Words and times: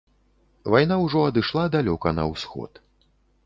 Вайна 0.75 0.97
ўжо 1.03 1.19
адышла 1.31 1.63
далёка 1.77 2.17
на 2.21 2.29
ўсход. 2.33 2.85